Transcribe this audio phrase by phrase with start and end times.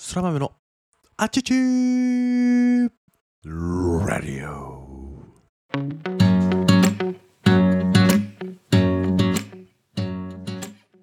[0.00, 0.52] そら豆の
[1.16, 2.88] あちちー
[4.06, 4.78] ラディオ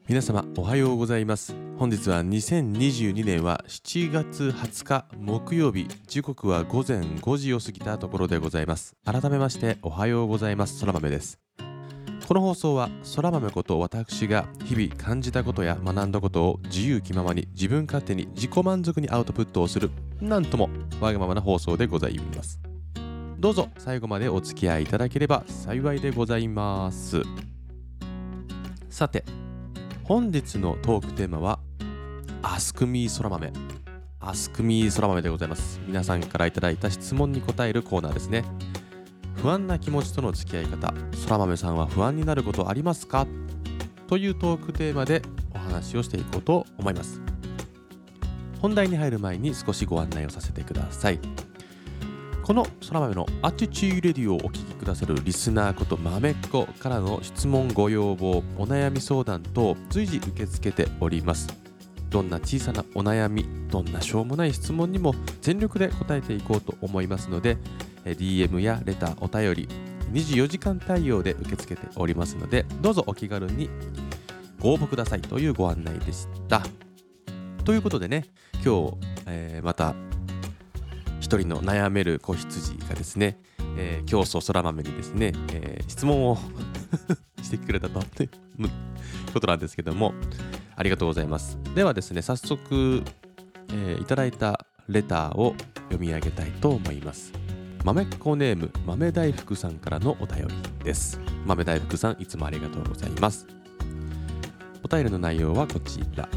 [0.08, 1.54] 皆様おはようございます。
[1.78, 5.90] 本日は2022年は7月20日木曜日。
[6.08, 8.96] 時刻は午前5時を過ぎたところでございます。
[9.04, 10.80] 改めましておはようございます。
[10.80, 11.38] そら豆です。
[12.28, 20.70] この放送はそら豆こと私が日々感じたことや学んだことを自由気ままに自分勝手に自己満足にアウトプットをするなんとも
[21.00, 22.60] わがままな放送でございます。
[23.38, 27.22] どうぞ最後までお付き合いいただければ幸いでございます。
[28.90, 29.24] さて
[30.04, 31.60] 本日のトークテーマは
[32.42, 33.54] アスクミーそら豆。
[34.20, 35.80] アスクミーそら豆でございます。
[35.86, 38.44] 皆さんからいただいた質問に答えるコーナーですね。
[39.46, 40.92] 不安な気持ちとの付き合い方。
[41.14, 43.28] そら豆さんは不安になることありますか？
[44.08, 45.22] というトークテーマで
[45.54, 47.22] お話をしていこうと思います。
[48.60, 51.20] 本題に入る前に少しご案内をさせてください。
[52.42, 61.56] このそら豆のアティチーレディをお聞きくださるリスナーこと豆っ子からの質問ご要望お悩み相談等随時受け付けております。
[62.10, 67.58] どんな小さなお悩みどんなしょうもない質問にも全力で答えていこうと思いますので
[68.12, 69.70] DM やレターお便り
[70.14, 73.70] 24時間対応で受け付けておりますのでどうぞお気軽に
[74.60, 75.22] ご応募ください。
[75.22, 76.64] というご案内でした。
[77.66, 78.26] ということでね
[78.64, 79.96] 今日、えー、また
[81.20, 83.40] 一人の悩める子羊がですね、
[83.78, 86.38] えー、競争そら豆にですね、えー、質問を
[87.42, 88.30] してくれたという
[89.34, 90.14] ことなんですけども
[90.76, 91.58] ありがとうございます。
[91.76, 93.04] ではですね早速、
[93.70, 95.56] えー、いただいたレターを
[95.90, 97.45] 読み上げたいと思います。
[97.86, 101.20] 豆っ子ネーム豆大福さんからのお便りです。
[101.46, 103.46] 豆大福さんいつもありがとうございます。
[104.84, 106.28] お便りの内容はこちら。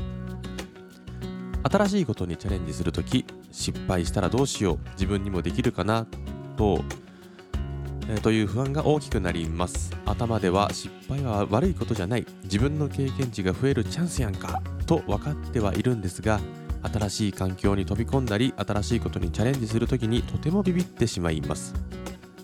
[1.63, 4.79] 新しいことにチャレンジするとき失敗したらどうしよう。
[4.91, 6.07] 自分にもできるかな
[6.59, 6.85] と、
[8.11, 9.97] えー、という不安が大きくなります。
[10.05, 12.27] 頭では失敗は悪いことじゃない。
[12.45, 16.41] 自分の経験値が増えるチャンスやんかと分かってはいるんですが
[16.83, 21.75] 新しい環境に飛び込んだり新しいことにチャレンジするときにとてもビビってしまいます。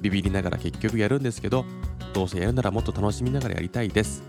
[0.00, 1.65] ビビりながら結局やるんですけど
[2.12, 4.22] どうせやるならもっと楽しみながらやりたいです。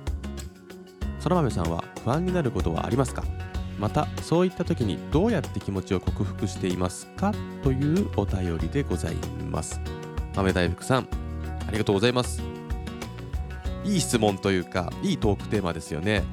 [1.20, 3.24] そら豆さんは不安になることはありますか？
[3.80, 7.34] またそういった時にどうやって気持ちを克服していますか？
[7.64, 9.16] というお便りでござい
[9.52, 9.82] ます。
[10.36, 11.08] 豆大福さん
[11.68, 12.42] ありがとうございます。
[13.84, 16.24] いい質問というかいいトークテーマですよね。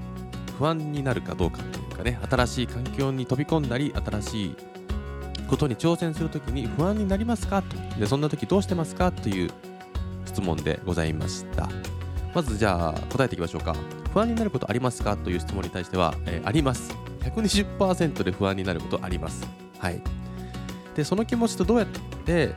[0.59, 1.59] 不安になるかどうか。
[1.59, 4.56] というかね新しい環境に飛び込んだり新しい
[5.48, 7.62] ことに挑戦するときに不安になりますか？
[7.62, 9.12] とでそんな時どうしてますか？
[9.12, 9.50] という
[10.25, 11.69] 質問でございました。
[12.34, 13.76] まずじゃあ答えていきましょうか。
[14.14, 15.16] 不安になることありますか？
[15.16, 16.94] という質問に対しては、えー、あります。
[17.20, 19.47] 120%で不安になることあります。
[19.78, 20.00] はい。
[20.94, 21.88] でその気持ちとどうやっ
[22.24, 22.54] て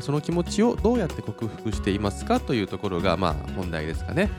[0.00, 2.38] その気持ちをどうやって克服していますか？
[2.38, 4.30] というところがまあ本題ですかね。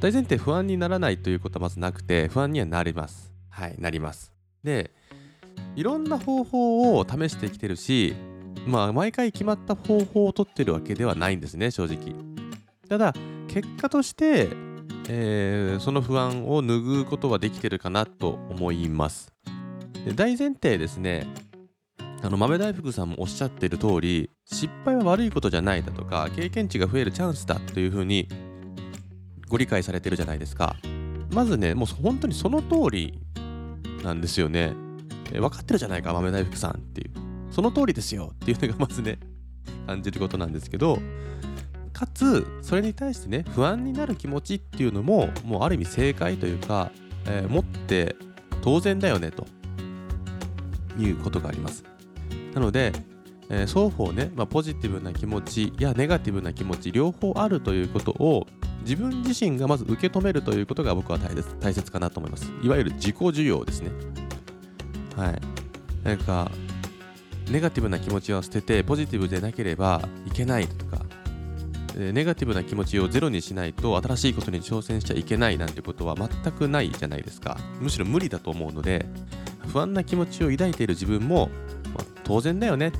[0.00, 3.32] 大前提不安にならないということはまずなくて不安にはなります。
[3.50, 4.32] はいなります。
[4.62, 4.92] で
[5.74, 8.14] いろんな方法を試してきてるし
[8.66, 12.14] まあ毎回決まった方法をとってるわけではないんですね正直。
[12.88, 13.12] ただ
[13.48, 14.48] 結果として、
[15.08, 19.32] えー、その不安を拭うことはできてるかなと思います。
[20.04, 21.26] で大前提ですね
[22.22, 28.28] あの豆大福さんもおっしゃってる通り失敗は悪いことじゃないだとか経験値が増えるチャンスだというふうに
[29.48, 30.76] ご理解されてるじゃないですか。
[31.32, 33.20] まずね、もう本当にその通り
[34.02, 34.74] なんですよね。
[35.32, 37.10] え分かってるじゃないか、豆大福さんっていう。
[37.50, 39.18] その通りですよっていうのがまずね、
[39.86, 40.98] 感じることなんですけど、
[41.92, 46.92] かつ、それに対してね、不安になる気持ちっていうのも、もうある意味正解というか、
[47.26, 48.16] えー、持って
[48.62, 49.46] 当然だよねと
[50.98, 51.84] いうことがあります。
[52.54, 52.92] なので、
[53.50, 58.46] えー、双方ね、まあ、ポジティブな気持ちやネガティブな気持ち両方あるということを
[58.88, 62.50] 自分自身がまず受け止めるということが僕は大切かなと思います。
[62.62, 63.90] いわゆる自己需要ですね。
[65.14, 65.40] はい。
[66.04, 66.50] なんか、
[67.50, 71.04] ネガティブな気持ちを捨ててポジティブでなければいけないとか、
[71.94, 77.58] ネガティブな気持ちをゼロにしないと新しいことに挑戦しちゃいけないなんてことは全くないじゃないですか。
[77.80, 79.04] むしろ無理だと思うので、
[79.68, 81.50] 不安な気持ちを抱いている自分も、
[81.94, 82.92] まあ、当然だよね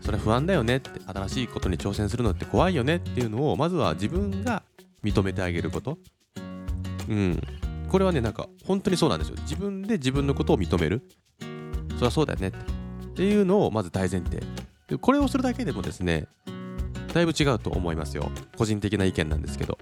[0.00, 4.62] それは不安だよねって新しいことに挑戦するのって怖いよねっていうのをまずは自分が
[5.04, 5.98] 認めてあげること。
[7.08, 7.40] うん。
[7.88, 9.36] これはねなんか本当にそうなんですよ。
[9.42, 11.02] 自分で自分のことを認める。
[11.96, 12.48] そりゃそうだよね。
[12.48, 12.52] っ
[13.14, 14.42] ていうのをまず大前提。
[14.88, 16.26] でこれをするだけでもですね
[17.14, 18.30] だいぶ違うと思いますよ。
[18.56, 19.78] 個人的な意見なんですけど。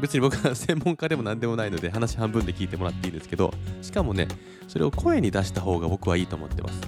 [0.00, 3.54] 別に僕は専門家でも何でもないので話半分で聞いてもらっていいですけど。
[3.80, 4.28] しかもね
[4.68, 6.80] それを声に出した方が僕はいいと思ってます。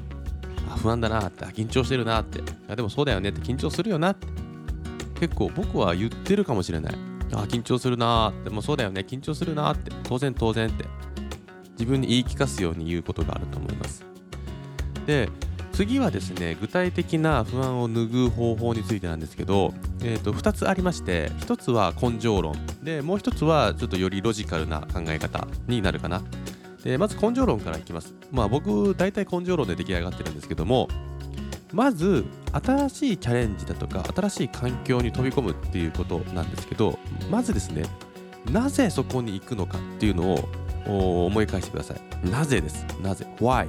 [0.69, 1.46] あ不安だなって。
[1.46, 2.42] 緊張してるなって。
[2.69, 3.40] あでもそうだよねって。
[3.40, 4.26] 緊張するよなって。
[5.20, 6.94] 結構僕は言ってるかもしれない。
[7.32, 8.50] あ緊張するなーって。
[8.50, 9.04] もうそうだよね。
[9.06, 9.90] 緊張するなーって。
[10.04, 10.84] 当然当然って。
[11.72, 14.04] 自分に言い聞かすように言うことがあると思います。
[15.06, 15.28] で
[15.72, 19.72] 次はですね具体的な不安を拭う方法についてなんですけど、
[20.02, 22.54] えー、と2つありまして1つは根性論。
[22.82, 26.22] でもう1つはちょっとよりロジカルな考え方になるかな。
[26.82, 28.12] でまず根性論からいきます。
[28.32, 30.88] まあ僕大体根性論で出来上がってるんですけども
[31.72, 36.98] まず新しいチャレンジだとか新しい環境に飛び込むっていうことなんですけど
[37.30, 37.84] まずですね
[38.50, 40.34] なぜそこに行くのかっていうの
[40.86, 42.30] を思い返してください。
[42.30, 42.86] なぜです。
[43.02, 43.68] なぜ？Why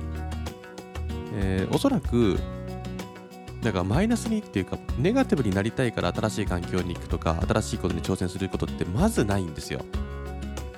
[1.33, 2.39] えー、おそらく
[3.61, 9.83] だからマイナスにっていうかネガティブになりたいから新しい環境に行くとか新しいことに挑戦することってまずないんですよ。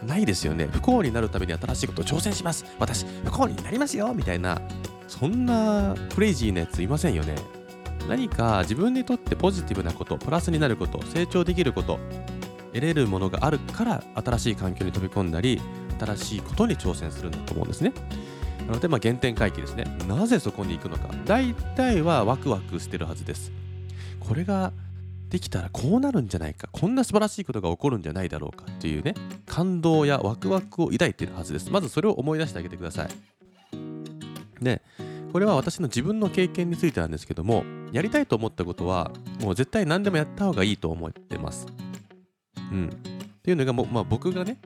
[0.05, 0.67] ないですよね。
[0.71, 2.65] 不幸になるために新しいことを挑戦します。
[2.79, 4.59] 私不幸になりますよみたいな
[5.11, 7.35] そんなクレイジーなやついませんよね
[8.07, 11.99] 何か自分にとってポジティブなことプラスになること成長できること
[12.73, 15.61] 得れるものがあるから新しい環境に飛び込んだり
[15.99, 17.93] 新しいことに挑戦するんだと思うんですね
[18.67, 19.83] なので、まあ、原点回帰ですね。
[20.07, 21.09] なぜそこに行くのか。
[21.25, 23.51] 大体はワクワクしてるはずです。
[24.19, 24.71] これが
[25.29, 26.69] できたらこうなるんじゃないか。
[26.71, 29.13] こんな素晴らしいことが起こるんじゃないだろうかっていうね、
[29.45, 31.69] 感動やワクワクを抱いているはずです。
[31.69, 33.40] まずそれを思い出してあげてください。
[34.61, 34.81] で、
[35.31, 39.11] これは私の自分の経験についてなんですけども、やりたいと思ったことは、
[39.41, 41.67] もう絶対何でもやった方がいいと思ってます。
[42.71, 42.89] うん。
[42.89, 44.59] っていうのがもう、まあ、僕がね、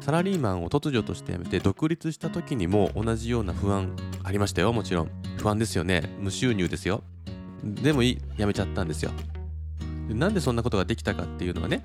[0.00, 4.72] サラリーマンを突如として辞めて独立した時にも同じような不安ありましたよ。
[4.72, 5.10] もちろん。
[5.38, 6.02] 不安ですよね。
[6.18, 7.04] 無収入ですよ。
[7.62, 8.18] でもいい。
[8.36, 9.12] 辞めちゃったんですよ。
[10.08, 11.84] でなんでそんなことができたかっていうのはね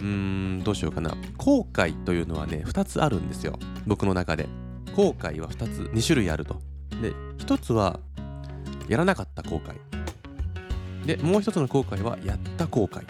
[0.00, 1.16] うーんどうしようかな。
[1.38, 3.58] 後悔というのはね2つあるんですよ。
[3.86, 4.48] 僕の中で。
[4.94, 6.60] 後悔は2つ2種類あると
[7.02, 7.98] で1つは
[8.88, 9.74] やらなかった後悔
[11.06, 13.04] でもう1つの後悔はやった後悔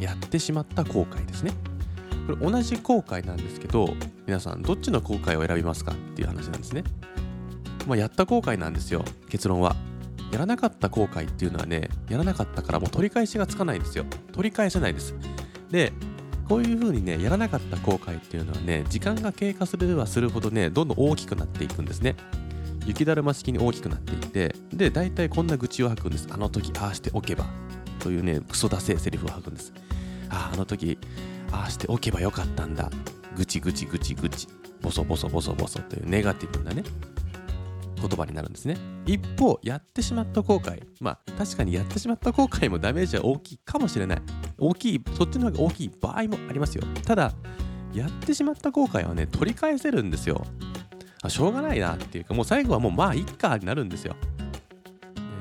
[0.00, 1.52] やってしまった後悔ですね
[2.28, 3.88] これ同じ後悔なんですけど
[4.26, 6.84] 皆さんどっちの後悔を選びますかっていう話なんですね。
[7.86, 9.74] まあ、やった後悔なんですよ結論は。
[10.30, 14.04] やらなかった後悔っていうのはねやらなかったからもう取り返しがつかないんですよ。
[14.32, 15.14] 取り返せないです。
[15.70, 15.92] で
[16.48, 22.16] こういう風にねやらなかった後悔っていうのはね時間が経過すればするほどねどんどん大きくなっていくんですね。
[22.86, 26.26] 雪だるま式に大きくなっていってで大体こんな愚痴を吐くんです。
[26.30, 27.44] あの時ああしておけば
[27.98, 29.74] というねクソだせえセリフを吐くんです。
[30.30, 30.98] あああの時
[31.52, 32.90] ああしておけばよかったんだ。
[33.36, 34.48] ぐちぐちぐちぐち
[34.80, 36.82] ボソボソボソボソというネガティブなね。
[37.98, 38.76] 言葉になるんですね。
[39.06, 40.82] 一方やってしまった後悔。
[41.00, 44.22] まあ確かにやってしまった後悔もダメージは大きいかもしれない。
[44.58, 46.84] 大きいそっちの方が大きい場合もありますよ。
[47.04, 47.32] ただ
[47.92, 50.44] やってしまった後悔はね取り返せるんですよ。
[51.22, 54.16] あしょうがないなっていうかもう最後はもうまあいっかになるんですよ。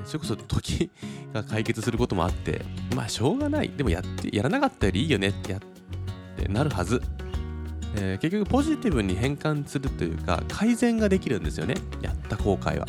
[0.05, 0.89] それこそ時
[1.33, 2.61] が解決することもあって
[2.95, 3.69] まあしょうがない。
[3.69, 5.61] でもやってやらなかったよりいいよねってやっ
[6.37, 7.01] てなるはず、
[7.97, 11.75] えー、結局ポジティブに変換するというか改善ができるんですよね。
[12.01, 12.85] やった後悔は。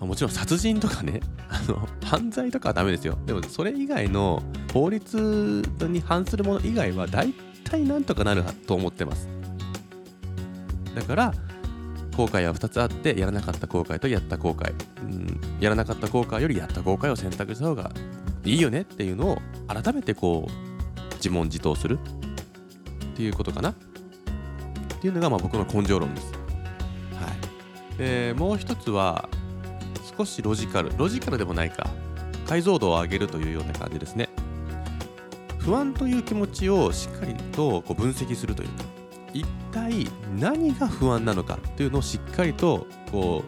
[0.00, 3.18] もちろん殺人とかね あの犯罪とかはダメですよ。
[3.26, 4.42] でもそれ以外の
[4.72, 7.32] 法律に反するもの以外は大
[7.64, 9.28] 体なんとかなると思ってます。
[10.94, 11.34] だから
[12.16, 17.90] 後悔は2つあってやらなかった後悔とやった後悔、うん、やらなかった後悔よりやった後悔を選択した方が
[18.44, 19.38] いいよねっていうのを
[19.68, 23.74] 改めてこう自問自答するっていうことかな。
[24.96, 26.32] っていうのがまあ僕の根性論です。
[26.32, 27.32] は
[27.94, 29.28] い、でもう一つは
[30.16, 31.88] 少しロジカルロジカルでもないか
[32.46, 34.28] 解像度を上げるというような感じですね。
[35.58, 38.84] 不安という気持ちをしっかりとこう分析するというか
[39.34, 43.42] 一体何が不安なのかっていうのをしっかりとこ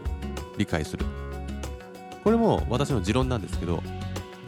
[0.57, 1.07] う理解する
[2.25, 3.83] これも私の持論なんですけど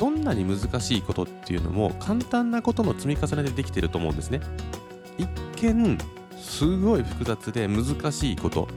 [0.00, 4.40] どんなに難しいことっていうのも簡単なことの積み重ねでできてると思うんですね。
[5.16, 5.28] 一
[5.62, 5.96] 見
[6.40, 8.68] すごい複雑で難しいこと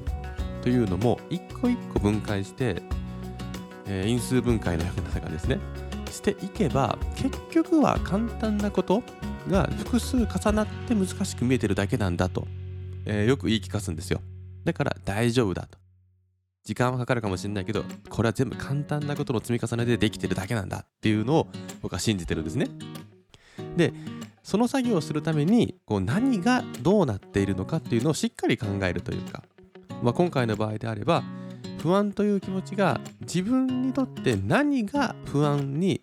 [0.61, 2.81] というのも一個一個分解して、
[3.87, 5.59] えー、因数分解のような中ですね。
[6.11, 9.01] していけば結局は簡単なこと
[9.49, 12.47] が複数重なって難しく見えてるだけなんだと、
[13.05, 14.21] えー、よく言い聞かすんですよ。
[14.63, 15.77] だから大丈夫だと。
[16.63, 21.47] 時間はかかるかもしれないけどこれは全部簡単なことの積み重ねでできてるだけなんだっていうのを
[21.81, 22.67] 僕は信じてるんですね。
[23.75, 23.91] で
[24.43, 29.43] その作業をするためにこう何がどうなっているのかっていうのをしっかり考えるというか、
[30.03, 31.23] まあ、今回の場合であれば
[31.79, 36.01] 不安という気持ちが自分にとって何が不安に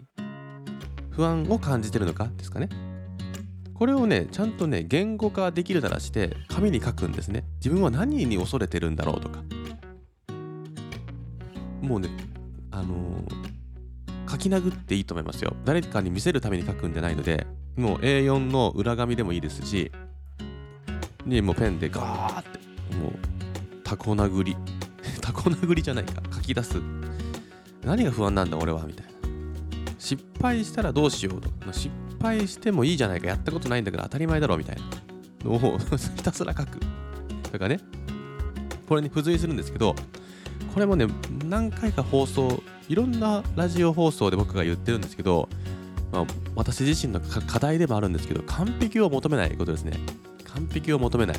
[1.11, 2.69] 不安を感じてるのかですかね。
[3.75, 7.45] これをねちゃんとね言語化できるならして紙に書くんですね。
[7.57, 9.43] 自分は何に恐れてるんだろうとか。
[11.81, 12.11] もうね
[12.71, 15.57] あのー、書き殴っていいと思いますよ。
[15.65, 19.91] 誰かに見せるために書くんじゃないのでもう A4 の裏紙でもいいですし
[21.25, 22.49] にもうペンでガーって
[22.97, 23.13] もう
[23.85, 24.57] タコ殴り。
[25.21, 26.23] タコ殴りじゃないか。
[26.33, 26.81] 書き出す。
[27.85, 29.13] 何が不安なんだ俺はみたいな。
[29.99, 31.51] 失敗したらどうしようと。
[31.73, 33.27] 失敗してもいいじゃないか。
[33.27, 34.83] やったことないんだから当たり前だろみたいな。
[35.45, 36.79] のを ひたすら書く。
[37.51, 37.81] とかね。
[38.89, 39.95] これに付随するんですけど
[40.75, 41.07] これもね
[41.45, 45.49] 何回か放送いろんなラジオ放送で僕が言ってるんですけど、
[46.13, 46.27] まあ、
[46.57, 49.99] 私自身の課題でもあるんですけど完璧を求めないことですね。
[50.45, 51.37] 完璧を求めない。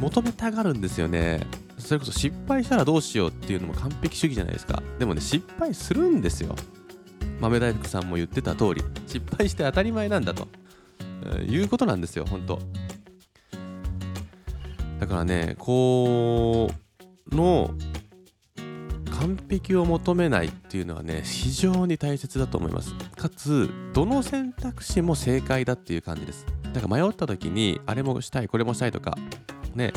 [0.00, 1.46] 求めたがるんですよね。
[1.78, 4.82] それこそ失敗したらどうしようっていうのも完璧主義じゃないですか。
[4.98, 6.54] でもね失敗するんですよ。
[7.40, 10.48] 豆大福さんも言ってた通り失敗して当たり前なんだと、
[11.26, 12.58] えー、いうことなんですよ本当。
[15.00, 16.70] だからねこ
[17.30, 17.74] の
[19.20, 22.94] 完璧を求めないっていうのはね非常に大切だと思います。
[23.16, 26.46] かつどの選択肢も正解だっていう感じです。
[26.72, 29.16] だから迷った時にあれもしたいこれもしたいとか
[29.74, 29.92] ね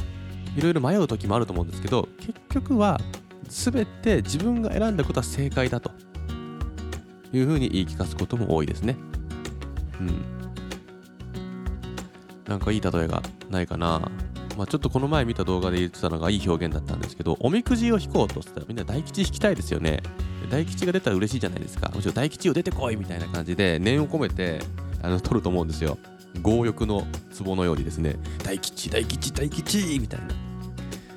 [0.55, 2.99] いろいろ迷う時もあると思うんですけど結局は
[3.47, 5.91] 全て自分が選んだことは正解だと
[7.33, 8.95] いうふうに言い聞かすことも多いですね。
[9.99, 10.39] うん。
[12.47, 14.09] なんかいい例えがないかな。
[14.59, 20.03] まあ、ちょっとこの前見た動画で言ってたのがいい表現だったんですけど、おみくじを引こうとしたらみんな大吉引きたいですよね。
[20.51, 21.89] 大吉が出たら嬉しいじゃないですか。
[21.95, 24.59] むしろ大吉を出てこいみたいな感じで念を込めて
[25.01, 25.97] あの取ると思うんですよ。
[26.43, 27.07] 強欲の
[27.41, 30.27] 壺のようにですね大吉大吉大吉みたいな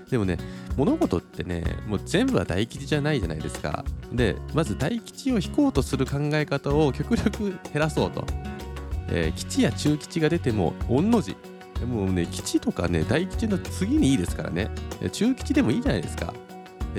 [0.09, 0.39] でもね
[0.77, 8.25] 物事ってねもう全部は大吉じゃないじゃないですかでまず大吉を引こうとする考え方を極力減らそうと、
[9.09, 11.37] えー、吉や中吉が出ても御の字
[11.85, 14.71] もうね吉とかね大吉の次にいいですからね。
[15.13, 16.33] 中吉でもいいじゃないですか。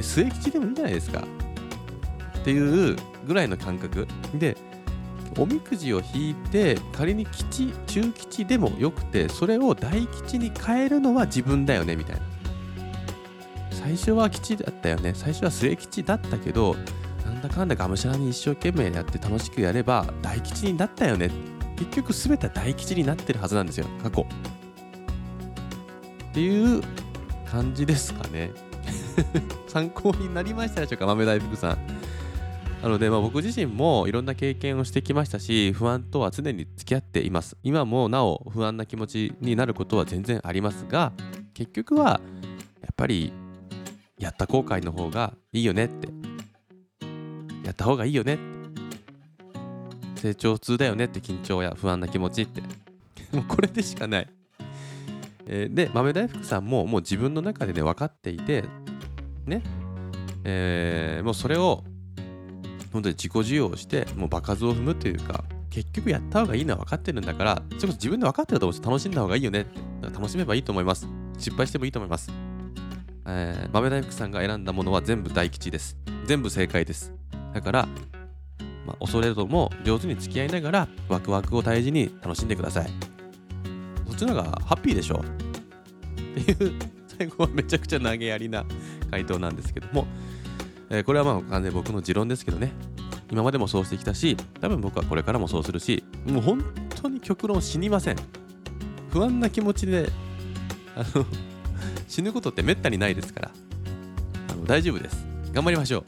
[0.02, 1.24] 末吉でもいいじゃないですか。
[2.40, 4.08] っていうぐらいの感覚。
[4.36, 4.58] で
[5.38, 12.22] おみくじを引いて仮に吉中吉でもよくてそれを大吉に変えるのは自分だよねみたいな。
[13.72, 15.14] 最初は吉だったよね。
[15.16, 16.76] 最初は末吉だったけど
[17.26, 21.32] なんだかんだがむしゃらに一生懸命やって楽しくやれば大吉になったよね。
[21.76, 24.28] 結局全ては大吉になってるはずなんですよ過去。
[26.34, 26.82] っていう
[27.46, 28.52] 感じですかね。
[29.70, 31.78] 参考になりましたでしょうか豆大福さん。
[32.82, 37.56] なので、まあ、僕自身もいろんな経験をしてきましたし不安とは常に付き合っています。
[37.62, 41.14] 今もなお不安な気持ちになることは全然ありますが
[41.54, 42.20] 結局は
[42.82, 43.32] やっぱり
[44.18, 46.10] やった後悔の方がいいよねって。
[47.64, 48.38] やった方がいいよねっ
[50.16, 50.22] て。
[50.22, 52.64] 成長痛だよねって緊張や不安な気持ちって。
[53.32, 54.28] もうこれでしかない、
[55.48, 58.64] えー、で豆大福さんももう自分の中でね分かっていて
[59.46, 59.62] ね。
[60.46, 61.84] えー、もうそれを
[62.92, 69.80] 本当に自己需要をしてもう場数を踏むというか結局やった方がいいのは分かってるんだからそれこそ自分で分かってると思うし楽しんだ方がいいよねって
[70.14, 71.08] 楽しめばいいと思います。
[71.40, 72.32] 失敗してもいいと思います。
[73.26, 75.98] えー、豆大福さんが選んだものは全部大吉です。
[76.26, 77.14] 全部正解です。
[77.54, 77.88] だから、
[78.86, 83.13] まあ、恐れるとも上手に付き合いながらワクワクを大事に楽しんでください。
[84.14, 85.24] っちの方がハッピーでしょ？
[86.40, 86.80] っていう
[87.18, 88.66] 最後はめちゃくちゃ投げやりな
[89.12, 90.08] 回答なんですけども。
[90.90, 92.72] えー、これはまあ完全に僕の持論ですけどね。
[93.32, 96.64] 今までもそうしてきたし多分僕はこれからもそうするしもう本
[97.02, 98.16] 当に極論死にません。
[99.12, 100.10] 不安な気持ちで
[100.96, 101.26] あの
[102.08, 103.52] 死ぬことってめったにないですから。
[104.52, 105.26] あの大丈夫です。
[105.52, 106.04] 頑張りましょう。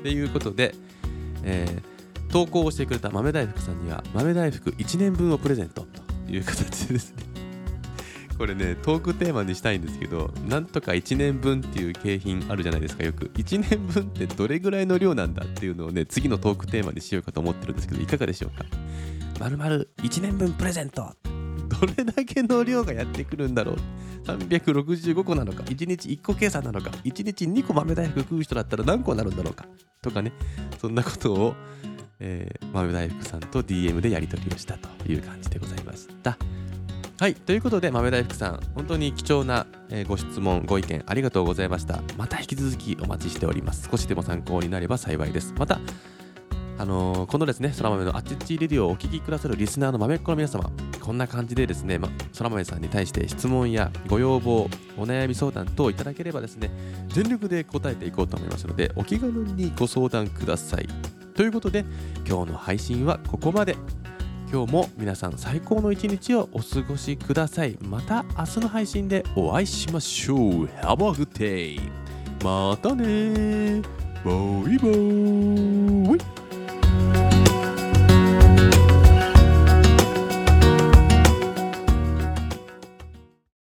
[0.00, 0.74] っていうことで、
[1.42, 5.86] えー、投稿をしてくれた豆大福さんには豆大福1年分をプレゼント
[6.26, 7.31] という形でですね。
[8.38, 13.26] これねトークテーマにしたいんですけどなんとか1年分っていう景品あるじゃないですかよく。
[13.26, 18.64] 1年分ってどれぐらいの量なんだっていうのをね次のトークテーマにしようかと思ってるんですけどいかがでしょうか？
[19.38, 21.12] まるまる1年分プレゼント。
[21.80, 23.76] どれだけの量がやってくるんだろう
[24.26, 29.66] ？365個なのか1日1個計算なのか1日2個豆大福食う人だったら何個になるんだろうか？
[30.02, 30.32] とかね
[30.80, 31.54] そんなことを、
[32.20, 36.36] えー、豆大福さんと DM でやり取りをしたという感じでございました。
[37.18, 42.02] はい、ということで豆大福さん、本当に貴重な、え、ご質問、ご意見ありがとうございました。
[42.16, 43.88] また引き続きお待ちしております。
[43.88, 45.54] 少しでも参考になれば幸いです。
[45.56, 45.78] また、
[46.78, 50.68] あのー、このですね、そら豆のあちっちレディオをお聞きくださるリスナーの豆っ子の皆様、
[51.00, 56.70] こんな感じでですね、ま、そら豆さんに対して質問やご要望、お悩み相談等いただければですね、
[57.08, 60.88] 全力で答えていこうと思いますので、お気軽にご相談ください。
[61.36, 61.84] ということで、
[62.26, 63.76] 今日の配信はここまで。
[64.52, 67.78] 今日も皆さん最高の一日をお過ごしください。
[67.80, 70.38] また明日の配信でお会いしましょう。
[70.66, 71.80] Have a good day
[72.44, 73.80] またね。
[74.22, 74.30] バ
[74.70, 76.41] イバイ。